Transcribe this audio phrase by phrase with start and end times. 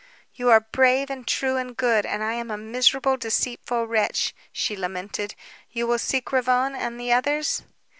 [0.33, 4.75] "You are brave and true and good, and I am a miserable, deceitful wretch," she
[4.75, 5.35] lamented.
[5.69, 7.61] "You will seek Ravone and the others?"